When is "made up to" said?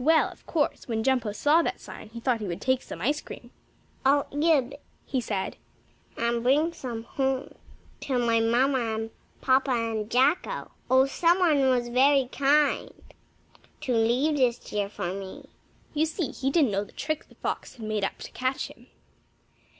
17.86-18.32